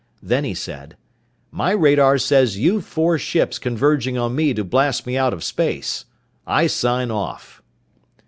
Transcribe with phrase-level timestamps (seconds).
[0.23, 0.97] Then he said,
[1.51, 6.05] "My radar says you've four ships converging on me to blast me out of space.
[6.47, 7.61] I sign off."